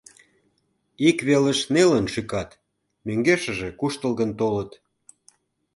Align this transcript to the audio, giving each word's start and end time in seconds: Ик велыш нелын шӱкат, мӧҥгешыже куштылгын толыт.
Ик 1.09 1.17
велыш 1.27 1.59
нелын 1.73 2.05
шӱкат, 2.13 2.49
мӧҥгешыже 3.05 3.69
куштылгын 3.79 4.31
толыт. 4.39 4.71